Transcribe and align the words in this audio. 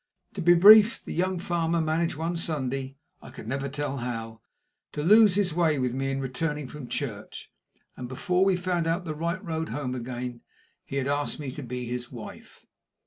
To 0.33 0.41
be 0.41 0.55
brief, 0.55 1.05
the 1.05 1.13
young 1.13 1.37
farmer 1.37 1.79
managed 1.79 2.15
one 2.15 2.35
Sunday 2.35 2.97
I 3.21 3.29
never 3.43 3.65
could 3.67 3.73
tell 3.73 3.97
how 3.97 4.41
to 4.93 5.03
lose 5.03 5.35
his 5.35 5.53
way 5.53 5.77
with 5.77 5.93
me 5.93 6.09
in 6.09 6.19
returning 6.19 6.67
from 6.67 6.87
church, 6.89 7.51
and 7.95 8.07
before 8.07 8.43
we 8.43 8.55
found 8.55 8.87
out 8.87 9.05
the 9.05 9.13
right 9.13 9.45
road 9.45 9.69
home 9.69 9.93
again 9.93 10.41
he 10.85 10.95
had 10.95 11.05
asked 11.05 11.39
me 11.39 11.51
to 11.51 11.61
be 11.61 11.85
his 11.85 12.11
wife. 12.11 12.65